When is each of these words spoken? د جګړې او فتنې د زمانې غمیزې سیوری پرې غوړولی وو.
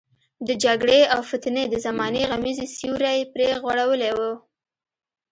د 0.47 0.49
جګړې 0.63 1.01
او 1.13 1.21
فتنې 1.29 1.63
د 1.69 1.75
زمانې 1.85 2.21
غمیزې 2.31 2.65
سیوری 2.77 3.19
پرې 3.33 3.47
غوړولی 3.61 4.11
وو. 4.17 4.31